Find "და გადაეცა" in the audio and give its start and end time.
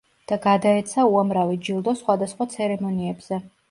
0.29-1.05